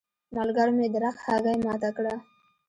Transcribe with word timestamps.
ملګرو 0.35 0.71
مې 0.77 0.87
د 0.93 0.95
رخ 1.03 1.15
هګۍ 1.25 1.55
ماته 1.65 1.89
کړه. 1.97 2.13